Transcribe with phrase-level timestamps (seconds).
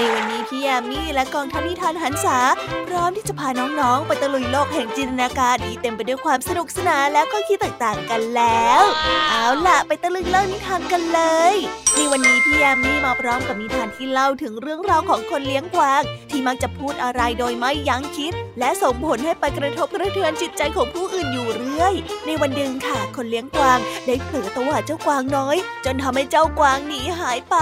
[0.00, 2.38] ในวันนี้พี่ยามีและกองทัพนิทานหันษา
[2.86, 8.82] พร้อมที่จะพาน้องๆ ไปตะลุยโลกแห่งจินตนาการที่เต็มไปด้วยความสนุกสนานและก็คิดต่างๆกันแล้ว
[9.30, 11.20] เอาล่ะไปตะลุยโลกนิทานกันเล
[11.52, 11.54] ย
[11.94, 21.94] ในวันนี้พี่ยามีมาพร้อมกับนิทานที่เล่าถึงเรื่องราวของคนเลี้ยงกวาง ที่มักจะพูดอะไรโดยไม่ยั้งคิด และส่งผลให้ไปกระทบกระเทือนจิตใจของผู้อื่นอยู่เรื่อย
[22.26, 27.56] ในวันหนึ่งค่ะ คนเลี้ยงกวางได้เผลอตัวเจ้ากวางน้อย จนทำให้เจ้ากวางหนีหายไป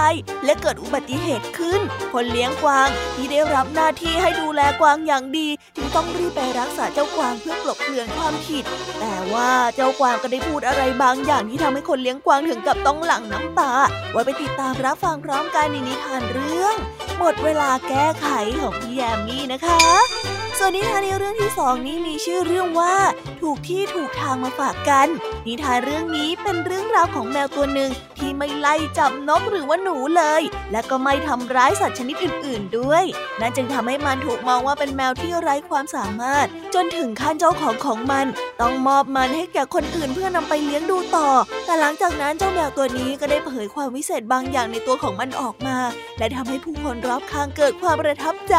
[0.45, 1.81] และเกิดอุบัติเหตุขึ้น
[2.13, 8.63] คนเลี้ยงกวางที่ได้รับหน้าที่ให้ดูแลกวางอย่างดี จึงต้องรีบไปรักษาเจ้ากวางเพื่อกลบเกลื่อนความผิด
[8.99, 13.71] แต่ว่าเจ้ากวางก็ได้พูดอะไรบางอย่างที่ทำให้คนเลี้ยงกวางถึงกับต้องหลั่งน้ำตา
[14.11, 16.75] ไว้ไปติดตามรับฟังพร้อมกันในนิทานเรื่อง
[17.17, 18.27] หมดเวลาแก้ไข
[18.61, 19.81] ของพี่แยมมี่นะคะ
[20.59, 22.95] ส่วนนิทานในเรื่องที่สองนี้มีชื่อเรื่องว่า
[23.41, 25.07] ถูกที่ถูกทางมาฝากกัน
[25.47, 33.03] นิทานเรื่องนี้เป็นเรื่องราวของแมวตัวหนึ่งที่ไม่ไล่จับนกหรือว่าหนูเลย และก็ไม่ทำร้ายสัตว์ชนิดอื่น ๆ ด้วย
[33.39, 38.25] นั่นจึงทำให้มันถูกมองว่าเป็นแมวที่ไร้ความสามารถ จนถึงขั้นเจ้าของของมัน
[38.61, 41.29] ต้องมอบมันให้แก่คนอื่นเพื่อนำไปเลี้ยงดูต่อ
[41.65, 45.77] แต่หลังจากนั้นเจ้าแมวตัวนี้ก็ได้เผยความวิเศษบางอย่างในตัวของมันออกมา
[46.17, 48.55] และทำให้ผู้คนรอบข้างเกิดความประทับใจ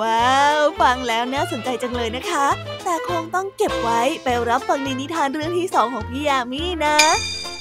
[0.00, 2.46] ว้าว ฟังแล้วน่าสนใจจังเลยนะคะ
[2.84, 6.96] แต่คงต้องเก็บไว้ไปรับฟังในนิทานเรื่องที่สองของพี่ยามีนะ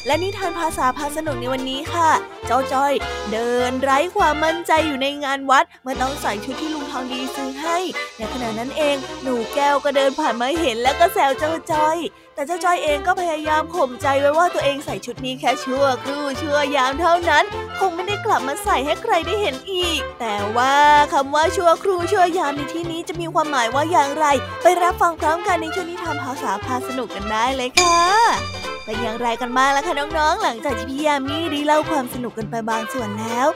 [0.06, 2.10] และนิทานภาษาพาสนุกในวันนี้ค่ะ
[2.48, 2.94] เจ้าจ้อย
[3.32, 7.78] เดินไร้ความมั่นใจอยู่ในงานวัดเมื่อต้องใส่ชุดที่ลุงทองดีซื้อให้
[8.18, 11.98] ในขณะนั้นเองหนูแก้วก็เดินผ่านมาเห็นแล้วก็แซวเจ้าจ้อย
[12.36, 17.44] แต่เจ้าจ้อยเองก็พยายามข่มใจไว้ว่าตัวเองใส่ชุดนี้แค่ชั่วครู่ชั่วยามเท่านั้น
[17.80, 20.76] คงไม่ได้กลับมาใส่ให้ใครได้เห็นอีก แต่ว่า
[21.14, 24.26] คำว่าชั่วครู่ชั่วยามในที่นี้จะมีความหมายว่าอย่างไร
[24.62, 33.48] ไปรับฟังพร้อมกันในช่วงนิทานภาษาพาสนุกกันได้เลยค่ะเป็นอย่างไรกันบ้างล่ะคะน้องๆ หลังจากที่พี่ยามีได้เล่าความสนุกกันไปบางส่วนแล้ว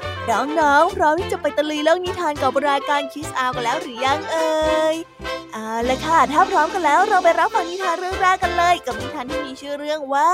[0.60, 4.96] น้องๆพร้อมที่จะไปตะลุยเรื่องนิทานกับรายการคิสอากันแล้วหรือยังเอ่ย
[5.54, 10.32] เอาละค่ะ ถ้าพร้อมกันแล้วเราไปรับฟังนิทานเรื่องแรกกันเลย กับนิทานที่มีชื่อเรื่องว่า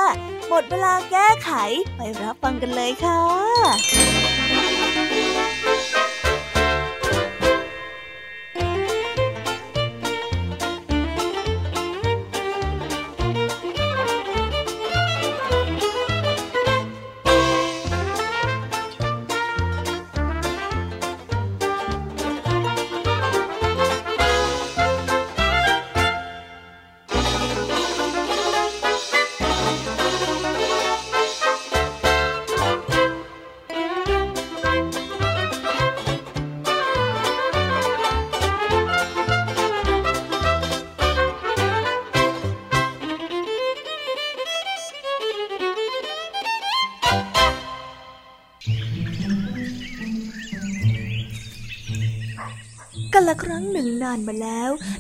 [0.50, 1.52] หมดเวลาแก้ไข
[1.96, 3.22] ไปรับฟังกันเลยค่ะ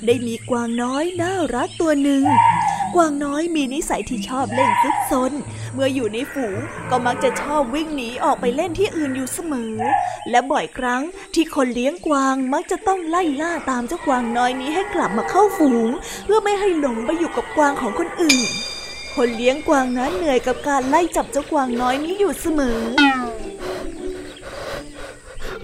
[0.07, 2.23] ได้มีกวางน้อยน่ารักตัวหนึ่ง
[2.95, 5.31] กวางน้อยมีนิสัยที่ชอบเล่นซุกซน
[5.73, 6.57] เมื่ออยู่ในฝูง
[6.89, 9.73] ก็มักจะชอบวิ่งหนีออกไปเล่นที่อื่นอยู่เสมอ
[10.29, 11.01] และบ่อยครั้ง
[11.33, 15.89] ที่คนเลี้ยงกวางมักจะต้องไล่ล่าตามเจ้ากวางน้อยนี้ให้กลับมาเข้าฝูง
[16.25, 18.49] เพื่อไม่ให้หลงไปอยู่กับกวางของคนอื่น
[19.15, 22.79] คนเลี้ยงกวางนั้นเหนื่อยกับการไล่จับเจ้ากวางน้อยนี้อยู่เสมอ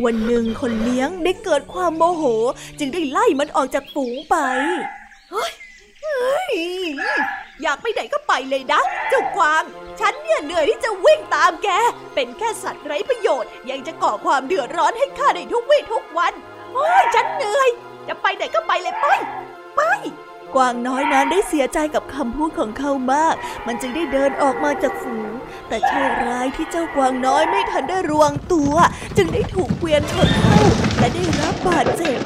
[0.05, 2.23] วันหนึ่งคนเลี้ยงได้เกิดความโมโห
[2.79, 4.35] จึงได้ไล่มันออกจากฝูงไป
[5.31, 5.53] เฮ้ย
[6.01, 6.53] เฮ้ย
[7.61, 9.63] อยากไปไหนก็ไปเลยนะ เจ้ากวาง
[9.99, 11.69] ฉันเนี่ยเหนื่อยที่จะวิ่งตามแก
[12.13, 16.33] เป็นแค่สัตว์ไร้ประโยชน์ ยังจะก่อความเดือดร้อนให้ข้าได้ทุกวี่ทุกวัน
[16.73, 17.69] โอ้ยฉันเหนื่อย
[18.07, 19.07] จะไปไหนก็ไปเลยไป
[19.75, 19.81] ไป
[20.55, 23.35] กวางน้อยนั้นได้เสียใจกับคำพูดของเขามาก
[23.67, 25.31] มันจึงได้เดินออกมาจากฝูง
[25.67, 28.73] แต่โชคร้ายที่เจ้ากวางน้อยไม่ทันได้รวงตัว
[29.17, 30.59] จึงได้ถูกเกวียนชนเข้า
[30.97, 32.19] และได้รับบาดเจ็บ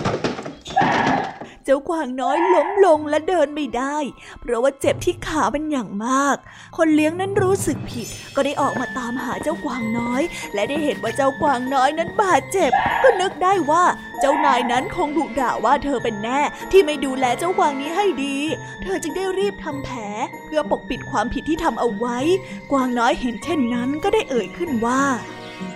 [1.65, 3.97] เจ้ากวางน้อยล้มลงและเดินไม่ได้
[4.39, 6.37] เพราะว่าเจ็บที่ขาเป็นอย่างมาก
[6.77, 10.21] คนเลี้ยงนั้นรู้สึกผิด ก็ได้ออกมาตามหาเจ้ากวางน้อย
[10.53, 12.71] และได้เห็นว่าเจ้ากวางน้อยนั้นบาดเจ็บ
[13.03, 13.83] ก็นึกได้ว่า
[14.19, 16.39] เจ้านายนั้นคงดุด่าว่าเธอเป็นแน่
[16.71, 18.37] ที่ไม่ดูแลเจ้ากวางนี้ให้ดี
[18.83, 19.97] เธอจึงได้รีบทำแผล
[20.45, 22.17] เพื่อปกปิดความผิดที่ทำเอาไว้
[22.71, 25.01] กวางน้อยเห็นเช่นนั้นก็ได้เอ่ยขึ้นว่า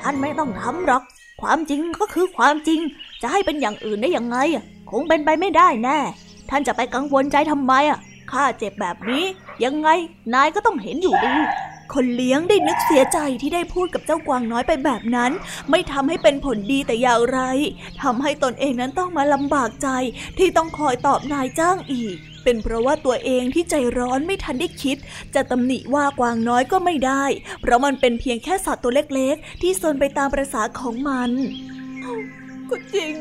[0.02, 1.04] ท่านไม่ต้องทำหรอก
[1.42, 2.80] ความจริงก็คือความจริง
[3.22, 4.38] จะให้เป็นอย่างอื่นได้ยังไง
[4.92, 6.00] คงเป็นไปไม่ได้แน่
[6.50, 8.00] ท่านจะไปกังวลใจทำไมอะ
[8.32, 9.24] ข้าเจ็บแบบนี้
[9.64, 9.90] ยังไง
[10.34, 11.36] นายก็ต้องเห็นอยู่ดี
[11.94, 15.32] คนเลี้ยงได้นึกเสียใจที่ได้พูดกับเจ้ากวางน้อยไปแบบนั้น
[15.70, 17.40] ไม่ทำให้เป็นผลดีแต่อย่างไร
[18.04, 19.90] ทำให้ตนเองนั้นต้องมาลำบากใจ
[20.38, 24.98] ที่ต้องคอยตอบนายจ้างอีก เป็นเพราะว่าตัวเองที่ใจร้อนไม่ทันได้คิด
[25.36, 27.24] จะตำหนิว่ากวางน้อยก็ไม่ได้
[27.62, 31.32] เพราะมันเป็นเพียงแค่สัตว์ตัวเล็กๆ ที่ซนไปตามประษาของมัน
[32.70, 33.14] ก็จริง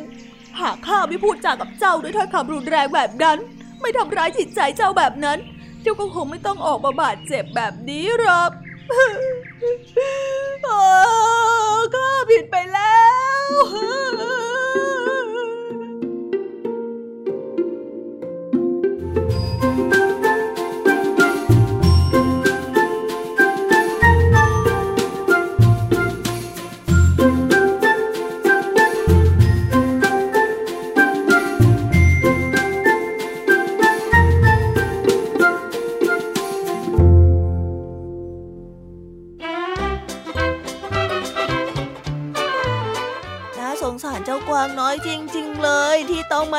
[0.61, 3.39] หากข้าไม่พูดจากับเจ้าด้วยถ้อยคำรุนแรงแบบนั้น
[3.81, 5.39] ไม่ทำร้ายจิตใจเจ้าแบบนั้น
[5.83, 8.51] เจ้าก็คงไม่ต้องออกมาบาดเจ็บแบบนี้หรอก
[11.95, 12.99] ข้าผิดไปแล้
[13.41, 14.46] ว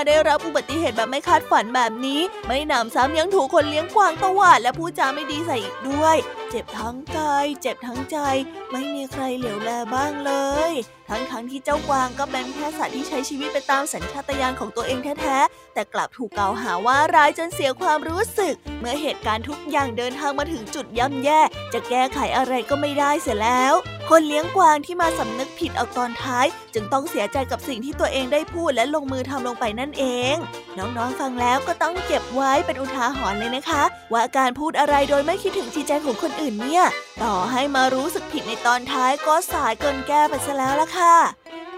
[0.07, 6.18] ได้รับอุบัติเหตุแบบไม่คาดฝันแบบนี้ ไม่หนำซ้ำยังถูกคนเลี้ยงกวางตวาดและพูดจาไม่ดีใส่อีกด้วย
[6.50, 8.18] เจ็บทั้งกายเจ็บทั้งใจ
[8.71, 10.33] ไม่มีใครเหลียวแลบ้างเล
[10.69, 10.71] ย
[11.09, 21.42] ทั้งๆทที่เจ้ากวางก็เป็นแค่สัตว์ที่ใช้ชีวิตไปตามสัญชาตญาณของตัวเองแท้ๆแต่กลับถูกกล่าวหาว่าร้ายจนเสียความรู้สึก เมื่อเหตุการณ์ทุกอย่างเดินทางมาถึงจุดย่ำแย่
[21.74, 23.74] จะแก้ไขอะไรก็ไม่ได้เสียแล้ว
[24.12, 30.36] คนเลี้ยงกวางที่มาสำนึกผิดเอาตอนท้าย จึงต้องเสียใจกับสิ่งที่ตัวเองได้พูดและลงมือทำลงไปนั่นเอง
[30.77, 33.83] น้องๆฟังแล้วก็ต้องเก็บไว้เป็นอุทาหรณ์เลยนะคะ
[34.13, 36.83] ว่าการพูดอะไรโดยไม่คิดถึงจิตใจของคนอื่นเนี่ย
[37.24, 41.15] ต่อให้มารู้สึกผิดในตอนท้ายก็สายเกินแก้ไปซะแล้วล่ะค่ะ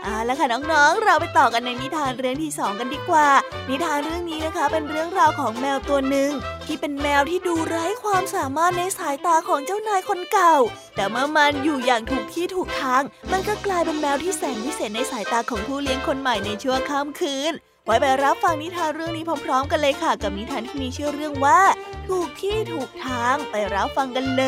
[0.04, 3.28] เอาละค่ะน้องๆ เราไปต่อกันในนิทานเรื่องที่สองกันดีกว่า
[3.69, 6.31] นิทานเรื่องนี้นะคะ เป็นเรื่องราวของแมวตัวหนึ่ง
[6.66, 10.56] ที่เป็นแมวที่ดูไร้ความสามารถในสายตาของเจ้านายคนเก่า
[10.96, 17.54] แต่เมื่อมันอยู่อย่างถูกที่ถูกทาง มันก็กลายเป็นแมวที่แสนวิเศษในสายตาของผู้เลี้ยงคนใหม่ในชั่วข้ามคืน
[17.86, 21.62] ไว้ไปรับฟังนิทานเรื่องนี้พร้อม ๆ กันเลยค่ะ กับนิทานที่มีชื่อเรื่องว่า
[22.07, 24.44] ถูกที่ถูกทางไปรับฟังกันเล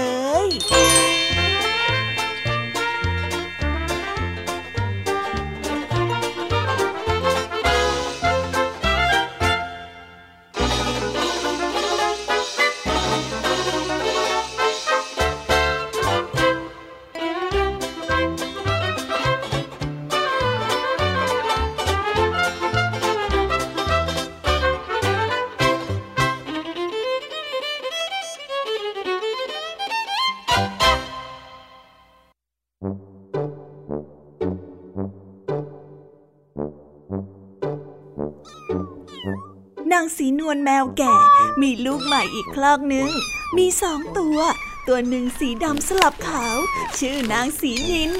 [0.45, 0.48] ย
[40.51, 41.15] สีนวลแมวแก่
[41.62, 43.09] มีลูกใหม่อีกคลอกหนึ่ง
[43.57, 44.38] มีสองตัว
[44.88, 46.57] ตัวหนึ่งสีดำสลับขาว
[47.00, 48.12] ชื่อนางสีนิน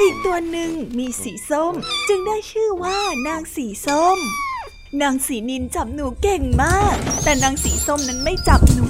[0.00, 1.74] อีกตัวหนึ่งมีสีส้ม
[2.08, 4.18] จึงได้ชื่อว่านางสีส้ม
[5.00, 8.86] นางสีนินจับหนูเก่งมาก แต่นางสีส้มนั้นไม่จับหนู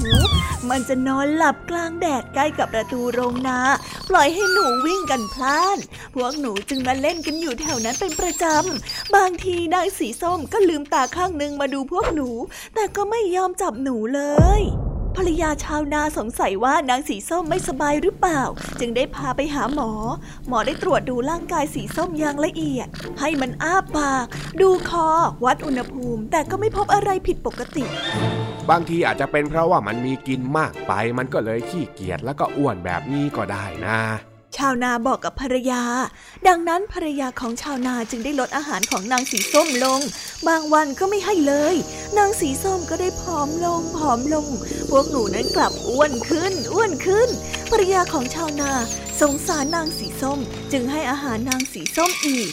[0.70, 3.58] มันจะนอนหลับกลางแดดใกล้กับประตูโรงนา
[4.08, 5.78] ปล่อยให้หนูวิ่งกันพล่าน
[6.14, 12.28] พวกหนูจึงมาเล่นกันอยู่แถวนั้นเป็นประจำ บางทีนางสีส้มก็ลืมตาข้างหนึ่งมาดูพวกหนู
[12.74, 14.20] แต่ก็ไม่ยอมจับหนูเล
[14.60, 14.62] ย
[15.16, 18.42] ภรรยาชาวนาสงสัยว่านางสีส้มไม่สบายหรือเปล่า
[18.80, 19.90] จึงได้พาไปหาหมอ
[20.48, 22.88] หมอได้ตรวจดูร่างกายสีส้มอย่างละเอียด
[23.20, 24.26] ให้มันอ้าปาก
[24.60, 25.08] ดูคอ
[25.44, 27.84] วัดอุณหภูมิ แต่ก็ไม่พบอะไรผิดปกติ
[28.70, 33.98] บางทีอาจจะเป็นเพราะว่ามันมีกินมากไป มันก็เลยขี้เกียจแล้วก็อ้วนแบบนี้ก็ได้นะ
[34.56, 35.82] ชาวนาบอกกับภรรยา
[36.48, 40.00] ดังนั้นภรรยาของชาวนาจึงได้ลดอาหารของนางสีส้มลง
[40.48, 41.76] บางวันก็ไม่ให้เลย
[42.18, 44.46] นางสีส้มก็ได้ผอมลงผอมลง
[44.90, 47.28] พวกหนูนั้นกลับอ้วนขึ้น อ้วนขึ้น
[47.70, 48.72] ภรรยาของชาวนา
[49.20, 50.38] สงสารนางสีส้ม
[50.72, 52.50] จึงให้อาหารนางสีส้มอีก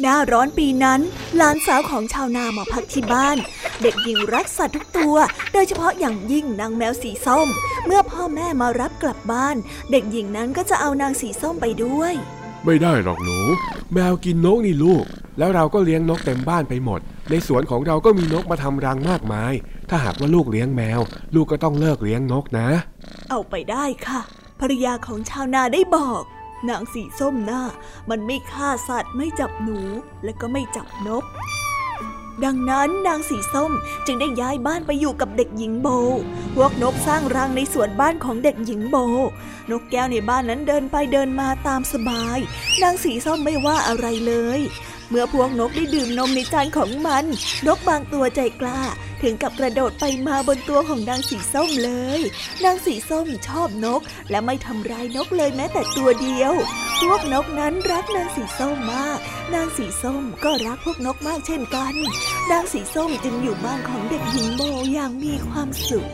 [0.00, 1.00] หน้าร้อนปีนั้น
[1.36, 3.36] หลานสาวของชาวนามาพักที่บ้าน
[3.82, 5.16] เด็กหญิงรักสัตว์ทุกตัว
[5.52, 7.48] โดยเฉพาะอย่างยิ่งนางแมวสีส้ม
[7.86, 9.56] เมื่อพ่อแม่มารับกลับบ้าน
[9.90, 12.12] เด็กหญิงนั้นก็จะเอานางสีส้มไปด้วย
[12.64, 13.38] ไม่ได้หรอกหนู
[13.94, 15.04] แมวกินนกนี่ลูก
[15.38, 19.52] แล้วเราก็เลี้ยงนกเต็มบ้านไปหมด ในสวนของเราก็มีนกมาทำรังมากมาย
[19.90, 21.00] ถ้าหากว่าลูกเลี้ยงแมว
[21.34, 22.68] ลูกก็ต้องเลิกเลี้ยงนกนะ
[23.30, 24.20] เอาไปได้ค่ะ
[24.60, 26.22] ภรรยาของชาวนาได้บอก
[26.68, 27.62] นางสีส้มหน้า
[28.10, 29.78] มันไม่ฆ่าสัตว์ไม่จับหนู
[30.24, 31.24] และก็ไม่จับนก
[32.44, 33.72] ดังนั้นนางสีส้ม
[34.06, 35.88] จึงได้ย้ายบ้านไปอยู่กับเด็กหญิงโบ
[36.56, 38.96] พวกนกสร้างรังในสวนบ้านของเด็กหญิงโบ
[39.70, 42.38] นกแก้วในบ้านนั้นเดินไปเดินมาตามสบาย
[42.82, 44.60] นางสีส้มไม่ว่าอะไรเลย
[45.10, 47.24] เมื่อพวกนกได้ดื่มนมในจานของมัน
[47.66, 48.80] นกบางตัวใจกล้า
[49.22, 52.20] ถึงกับกระโดดไปมาบนตัวของนางสีส้มเลย
[52.64, 54.00] นางสีส้มชอบนก
[54.30, 56.52] และไม่ทำร้ายนกเลยแม้แต่ตัวเดียว
[57.00, 59.18] พวกนกนั้นรักนางสีส้มมาก
[59.54, 61.94] นางสีส้มก็รักพวกนกมากเช่นกัน
[62.50, 64.62] นางสีส้มจึงอยู่บ้านของเด็กหญิงโบ
[64.92, 66.06] อย่างมีความสุข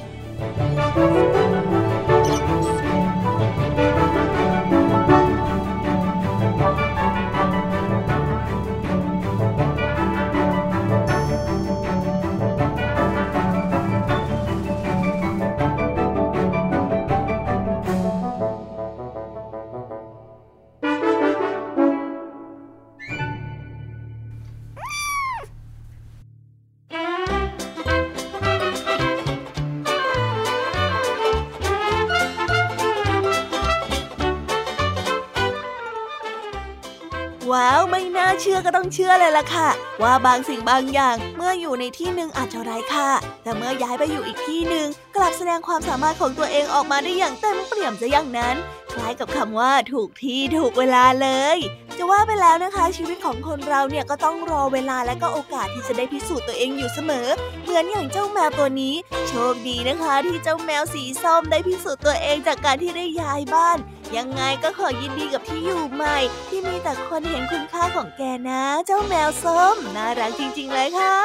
[38.57, 39.69] ชื่อก็ต้องเชื่อเลยล่ะค่ะ
[40.03, 43.09] ว่าบางสิ่งบางอย่างเมื่ออยู่ในที่หนึ่งอาจจะไร้ค่า
[43.43, 44.87] แต่เมื่อย้ายไปอยู่อีกที่หนึ่ง
[45.17, 48.57] กลับแสดงความสามารถของตัวเองออกมาได้อย่างเต็มเปี่ยมจะอย่างนั้น
[48.93, 51.59] คล้ายกับคำว่าถูกที่ถูกเวลาเลย
[51.99, 57.27] จะว่าไปแล้วนะคะ ชีวิตของคนเราเนี่ยก็ต้องรอเวลาและก็โอกาสที่จะได้พิสูจน์ตัวเองอยู่เสมอ
[57.63, 58.95] เหมือนอย่างเจ้าแมวตัวนี้
[59.29, 63.79] โชคดีนะคะ ที่เจ้าแมวสีส้มได้พิสูจน์ตัวเองจากการที่ได้ย้ายบ้าน
[64.17, 66.17] ยังไงก็ขอยินดีกับที่อยู่ใหม่
[66.49, 71.17] ที่มีแต่คนเห็นคุณค่าของแกนะ เจ้าแมวส้ม น่ารักจริง ๆ เลยค่ะ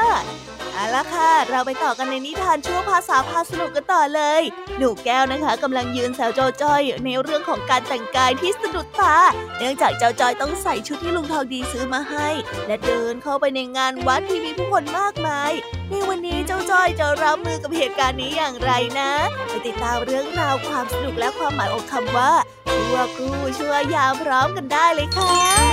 [0.73, 4.41] เอาละค่ะ เราไปต่อกันในนิทานชั่วภาษาพาสนุกกันต่อเลย
[4.77, 9.17] หนูแก้วนะคะกำลังยืนแซวโจจ้อยในเรื่องของการแต่งกายที่สะดุดตา
[9.57, 12.29] เนื่องจากเจ้าจอยต้องใส่ชุดที่ลุงทองดีซื้อมาให้
[12.67, 15.51] และเดินเข้าไปในงานวัดที่มีผู้คนมากมาย
[15.91, 19.11] ในวันนี้เจ้าจ้อยจะรับมือกับเหตุการณ์นี้อย่างไรนะ
[19.49, 22.31] ไปติดตามเรื่องราวความสนุกและความหมายของคำว่า
[22.69, 25.70] ชั่วครู่ชั่วยามพร้อมกันได้เลยค่ะ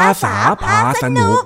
[0.00, 1.38] าษาพาสนุก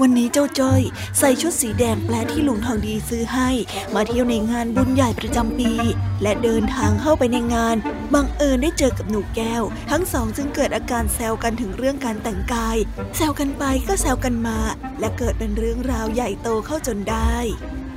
[0.00, 0.82] วันนี้เจ้าจ้อย
[1.18, 3.50] ใส่ชุดสีแดงแปลที่ลุงทองดีซื้อให้
[3.94, 5.70] มาเที่ยวในงานบุญใหญ่ประจำปี
[6.22, 7.76] และเดินทางเข้าไปในงาน
[8.14, 12.76] บังเอิญได้เจอกับหนูแก้ว ทั้งสองจึงเกิดอาการแซวกันถึงเรื่องการแต่งกาย
[13.16, 14.58] แซวกันไปก็แซวกันมา
[15.00, 17.36] และเกิดเป็นเรื่องราวใหญ่โตเข้าจนได้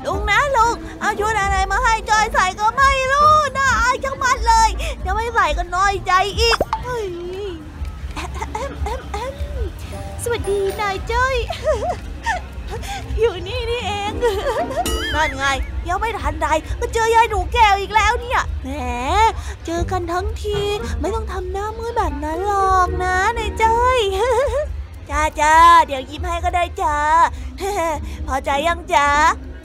[0.08, 4.70] ลุงนะลุงเอาชุดอะไรมาให้จอยใส่ก็ไม่รู้น่าอายจังมันเลย
[5.04, 7.08] จะไม่ใส่ก็น้อยใจอีกเฮ้ย
[10.24, 11.36] สวัสดีนายจ้อย
[13.20, 14.12] อยู่นี่นี่เอง
[15.16, 15.46] นั่นไง
[15.88, 16.48] ยังไม่ทันไร
[16.80, 18.70] ก็เจอยายหนูแก้วอีกแล้วเนี่ย แหม
[19.66, 20.60] เจอกันทั้งที
[21.00, 24.00] ไม่ต้องทำหน้ามืดแบบนั้นหรอกนะนายจ้อย
[25.10, 26.98] จ้าจ้าเดี๋ยวยิ้มให้ก็ได้จ้า
[28.28, 29.10] พอใจยังจ้า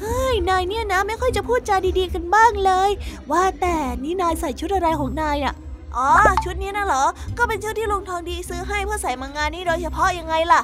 [0.02, 2.90] เฮ้ย นายเนี่ยนะไม่ค่อยจะพูดจาดีๆกันบ้างเลย
[3.30, 5.54] ว่าแต่นี่นายใส่ชุดอะไรของนายอะ
[5.96, 6.08] อ๋อ
[6.44, 7.04] ชุดนี้นะเหรอ
[7.38, 10.60] ก็เป็นชุดที่ลุงทองดีซื้อให้เพื่อใส่มางานนี้โดยเฉพาะยังไงล่ะ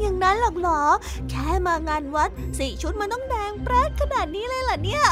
[0.00, 0.80] อย่างนั้นหรอกเหรอ
[1.30, 5.04] แค่มางานวัดสี่ชุดมันต้องแดงแปรดขนาดนี้เลยเหรอเนี่ย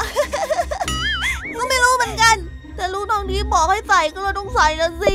[1.55, 2.35] ก็ไม่รู้เหมือนกัน
[2.75, 5.13] แต่ลุงทองดีบอกให้ใส่ก็เลยต้องใส่ละสิ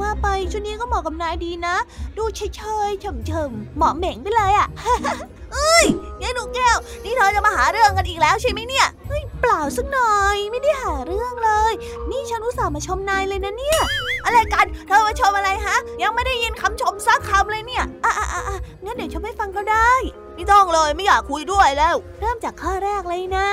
[0.00, 1.76] ว่าไปชุดนี้ก็เหมาะกับนายดีนะ
[2.16, 2.40] ดูเฉ
[2.88, 4.68] ยๆเฉมๆเหมาะเหม่งไปเลยอะ
[5.52, 5.86] เอ้ย
[6.22, 11.72] ยายหนูแก้ว นี่เธอจะมาหาเรื่องกันอีกแล้วใช่ไหมเนี่ยเฮ้ยเปล่าสักหน่อยไม่ได้หาเรื่องเลย
[12.10, 13.80] นี่ฉันอุตส่าห์มาชมนายเลยนะเนี่ย
[14.24, 19.90] อะไรกันเธอมาชมอะไรฮะ ยังไม่ได้ยินคำชมสักคำเลยเนี่ยอะอะอะงั้นเดี๋ยวชมให้ฟังก็ได้
[20.34, 23.48] ไม่ต้องเลยไม่อยากคุยด้วยแล้ว เริ่มจากข้อแรกเลยนะ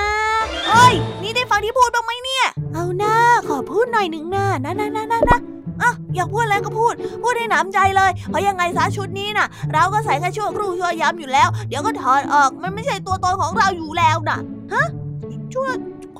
[0.67, 3.15] เฮ้ยนี่ได้ฟังที่พูดบ้างไหมเนี่ย เอาหน้า
[3.47, 14.39] ขอพูดหน่อยหนึ่งหน้านะนะนะนะนะ อะอยากพูดอะไรก็พูด พูดให้หนำใจเลย เพราะยังไงซะชุดนี้น่ะ เราก็ใส่แค่ชั่วครู่ชั่วยามอยู่แล้ว เดี๋ยวก็ถอดออก มันไม่ใช่ตัวตนของเราอยู่แล้วน่ะ
[14.73, 14.87] ฮะ
[15.53, 15.67] ชั่ว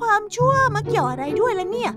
[0.00, 1.92] ความชั่วมาเกี่ยวอะไรด้วยล่ะเนี่ย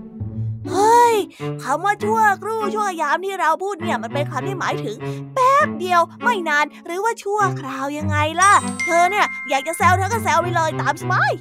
[0.72, 1.14] เฮ้ย
[1.62, 4.96] คำว่าชั่วครู่ชั่วยามที่เราพูดเนี่ยมันเป็นคำที่หมายถึง
[5.34, 8.52] แป๊บเดียวไม่นานหรือว่าชั่วคราวยังไงล่ะ
[8.84, 11.32] เธอเนี่ยอยากจะแซวเธอก็แซวไปเลยตามสบาย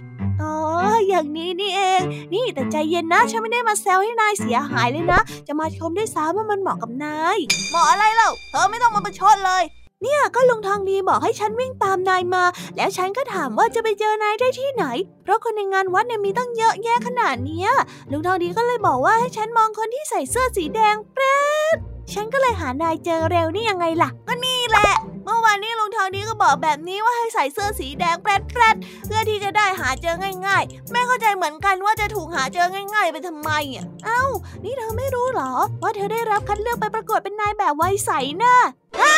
[0.48, 0.60] อ๋อ
[1.08, 2.02] อย่างนี้นี่เอง
[2.34, 7.38] นี่แต่ใจเย็นนะ ฉันไม่ได้มาแซวให้นายเสียหายเลยนะ จะมาชมด้วยซ้ำว่ามันเหมาะกับนาย
[7.70, 9.64] เหมาะอะไรเล่า เธอไม่ต้องมาประชดเลย
[10.04, 12.44] เนี่ยก็ลุงทองดีบอกให้ฉันวิ่งตามนายมา
[12.76, 14.86] แล้วฉันก็ถามว่าจะไปเจอนายได้ที่ไหน
[15.24, 17.70] เพราะคนในงานวัดเนี่ยมีตั้งเยอะแยะขนาดเนี้ย
[18.12, 21.38] ลุงทองดีก็เลยบอกว่าให้ฉันมองคนที่ใส่เสื้อสีแดงแป๊
[21.76, 21.78] ด
[22.14, 24.92] ฉันก็เลยหานายเจอเร็วนี่ยังไงล่ะ ก็นี่แหละ
[25.28, 30.16] เมื่อวานนี้ลุงทองดีก็บอกแบบนี้ว่าให้ใส่เสื้อสีแดงแปรดแปรดเพื่อที่จะได้หาเจอ
[30.48, 34.24] ง่ายๆไม่เข้าใจเหมือนกันว่าจะถูกหาเจอง่าย ๆ ไปทำไมอะเอ้า
[34.64, 38.12] นี่เธอไม่รู้เหรอ ว่าเธอได้รับคัดเลือกไปประกวดเป็นนายแบบไวยใส
[38.44, 38.58] นะ
[39.00, 39.16] ฮะ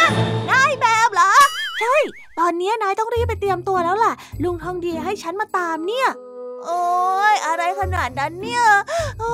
[0.52, 1.32] นายแบบเหรอ
[1.80, 1.96] ใช่
[2.40, 4.14] ตอนนี้นายต้องรีบไปเตรียมตัวแล้วล่ะ
[4.44, 6.08] ลุงทองดีให้ฉันมาตามเนี่ย
[6.66, 6.82] โอ้
[7.34, 8.66] ยอะไรขนาดนั้นเนี่ย
[9.20, 9.34] โอ้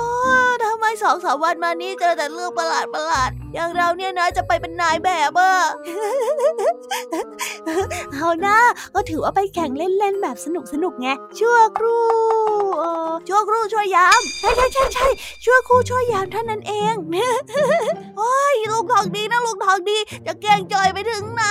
[0.64, 5.54] ทำไมสองสามวันมานี้เจอแต่เรื่องประหลาดประหลาดอย่างเราเนี่ยนะจะไปเป็นนายแบบอะ
[8.14, 8.58] เอาหน้า
[8.96, 11.08] ก็ถือว่าไปแข่งเล่นๆแบบสนุกสนุกไง
[11.40, 12.06] ชั่วครู่
[13.28, 15.08] ชั่วครู่ช่วยยาม ใช่ใช่ใช่ใช่
[15.44, 16.96] ชั่วครู่ช่วยยามเท่านั้นเอง
[18.18, 21.44] โอ้ยลูกทองดีนะลูกทองดี จะเก่งจอยไปถึงไหน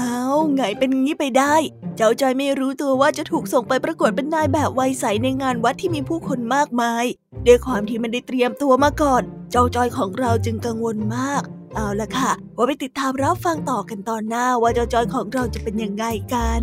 [0.00, 0.18] อา
[0.54, 1.54] ไงเป็นงี้ไปได้
[1.96, 7.04] เจ้าจอยไม่รู้ตัวว่าจะถูกส่งไปประกวดเป็นนายแบบวัยใสในงานวัดที่มีผู้คนมากมาย
[7.46, 11.42] ด้วยความที่มันได้เตรียมตัวมาก่อน เจ้าจอยของเราจึงกังวลมาก
[11.74, 16.62] เอาละค่ะว่าไปติดตามรับฟังต่อกันตอนหน้าว่าเจ้าจอยของเราจะเป็นยังไงกัน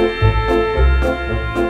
[0.00, 1.69] Música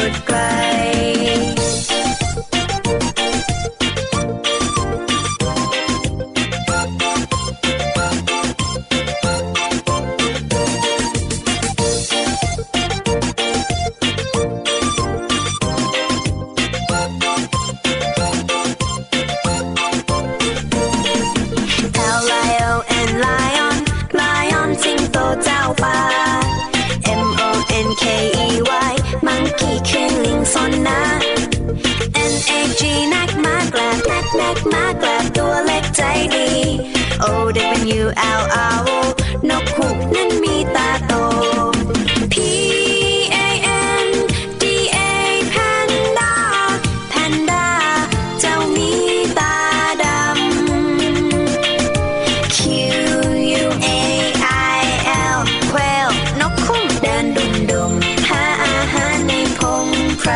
[37.21, 38.03] โอได้เป็น U
[38.39, 38.41] L
[38.75, 38.91] R O
[39.49, 41.13] นกขุกนั้นมีตาโต
[42.33, 42.35] P
[43.45, 43.47] A
[44.05, 44.07] N
[44.61, 44.63] D
[44.95, 44.97] A
[45.53, 46.31] Panda
[47.11, 47.65] Panda
[48.39, 48.91] เจ้ามี
[49.39, 49.55] ตา
[50.03, 50.29] ดำ
[52.55, 52.57] Q
[53.63, 53.87] U A
[54.77, 54.79] I
[55.37, 55.39] L
[55.71, 57.91] Quail นกคุ้งเดินดุมดุม
[58.29, 59.87] หาอาหารในพง
[60.19, 60.31] ไพร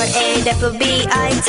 [0.00, 0.18] R A
[0.68, 0.82] W B
[1.28, 1.48] I T